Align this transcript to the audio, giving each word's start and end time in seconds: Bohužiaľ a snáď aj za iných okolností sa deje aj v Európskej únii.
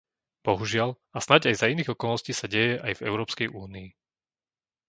Bohužiaľ 0.47 0.89
a 1.13 1.19
snáď 1.25 1.41
aj 1.53 1.55
za 1.61 1.67
iných 1.73 1.93
okolností 1.95 2.33
sa 2.35 2.47
deje 2.55 2.73
aj 2.85 2.93
v 2.97 3.05
Európskej 3.09 3.47
únii. 3.65 3.87